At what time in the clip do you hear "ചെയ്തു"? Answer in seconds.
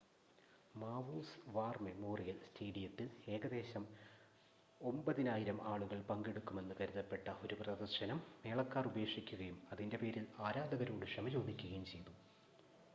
11.93-12.13